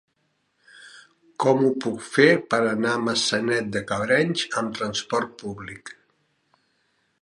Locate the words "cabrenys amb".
3.93-4.77